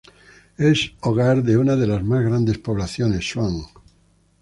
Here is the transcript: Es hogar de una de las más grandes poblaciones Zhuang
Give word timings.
Es 0.57 0.79
hogar 1.01 1.43
de 1.43 1.59
una 1.59 1.75
de 1.75 1.85
las 1.85 2.03
más 2.03 2.23
grandes 2.25 2.57
poblaciones 2.57 3.23
Zhuang 3.31 3.67